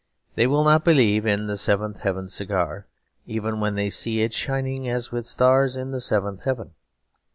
[0.33, 2.87] They will not believe in the Seventh Heaven Cigar,
[3.27, 6.71] even when they see it shining as with stars in the seventh heaven.